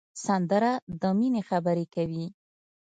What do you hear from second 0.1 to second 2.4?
سندره د مینې خبرې کوي